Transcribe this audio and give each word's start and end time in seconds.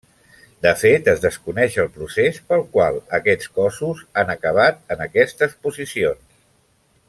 De 0.65 0.69
fet 0.83 1.09
es 1.11 1.19
desconeix 1.25 1.77
el 1.83 1.91
procés 1.97 2.39
pel 2.53 2.65
qual 2.77 2.97
aquests 3.19 3.53
cossos 3.59 4.03
han 4.23 4.35
acabat 4.37 4.83
en 4.97 5.05
aquestes 5.09 5.55
posicions. 5.67 6.27